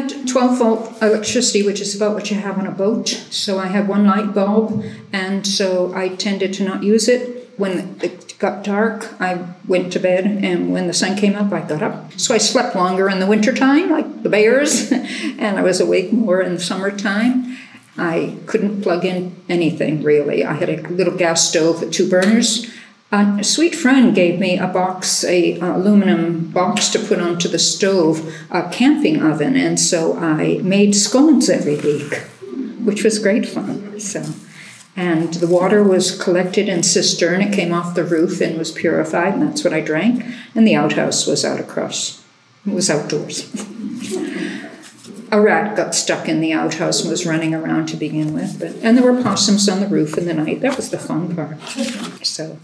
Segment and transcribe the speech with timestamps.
[0.00, 3.08] had 12 volt electricity, which is about what you have on a boat.
[3.08, 7.52] So I had one light bulb, and so I tended to not use it.
[7.56, 11.60] When it got dark, I went to bed, and when the sun came up, I
[11.60, 12.18] got up.
[12.18, 16.40] So I slept longer in the wintertime, like the bears, and I was awake more
[16.42, 17.56] in the summertime.
[17.96, 20.44] I couldn't plug in anything really.
[20.44, 22.68] I had a little gas stove with two burners.
[23.14, 28.34] A sweet friend gave me a box, a aluminum box to put onto the stove,
[28.50, 32.14] a camping oven, and so I made scones every week,
[32.82, 34.00] which was great fun.
[34.00, 34.24] So,
[34.96, 37.40] and the water was collected in cistern.
[37.40, 40.24] It came off the roof and was purified, and that's what I drank.
[40.56, 42.20] And the outhouse was out across.
[42.66, 43.48] It was outdoors.
[45.30, 48.72] a rat got stuck in the outhouse and was running around to begin with, but
[48.82, 50.62] and there were possums on the roof in the night.
[50.62, 51.60] That was the fun part.
[52.26, 52.58] So